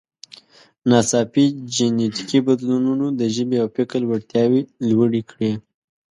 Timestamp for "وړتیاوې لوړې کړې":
4.05-5.51